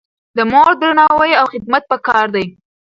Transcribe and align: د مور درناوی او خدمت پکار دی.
د 0.37 0.39
مور 0.51 0.71
درناوی 0.81 1.31
او 1.39 1.45
خدمت 1.53 1.83
پکار 1.91 2.25
دی. 2.35 2.45